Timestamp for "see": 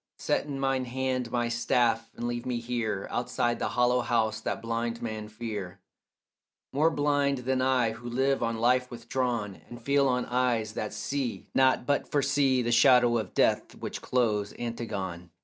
10.91-11.45